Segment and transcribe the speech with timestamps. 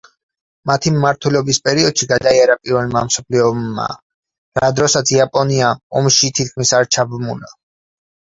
[0.69, 3.85] მათი მმართველობის პერიოდში გადაიარა პირველმა მსოფლიო ომმა,
[4.63, 5.69] რა დროსაც იაპონია
[6.01, 7.53] ომში თითქმის არ ჩაბმულა.